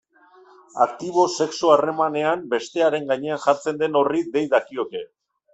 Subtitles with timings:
[0.85, 5.07] Aktiboa sexu harremanean bestearen gainean jartzen den horri dei dakioke.